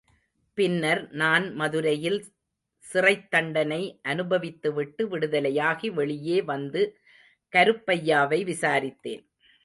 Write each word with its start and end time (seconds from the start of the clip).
பின்னர் 0.57 1.11
நான் 1.11 1.53
மதுரையில் 1.53 2.17
சிறைத் 2.79 3.31
தண்டனை 3.31 3.99
அனுபவித்துவிட்டு 4.03 5.03
விடுதலையாகி 5.03 5.91
வெளியே 5.91 6.41
வந்து 6.41 6.81
கருப்பையாவை 7.53 8.39
விசாரித்தேன். 8.43 9.23